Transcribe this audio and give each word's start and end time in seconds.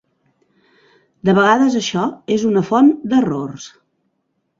De 1.29 1.35
vegades 1.39 1.77
això 1.79 2.05
és 2.37 2.45
una 2.53 2.63
font 2.71 2.89
d'errors. 3.13 3.69